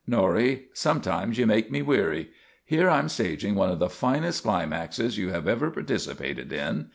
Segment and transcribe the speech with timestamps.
[0.07, 2.31] Norrie, sometimes you make me weary.
[2.65, 6.89] Here I'm staging one of the finest climaxes you have ever participated in.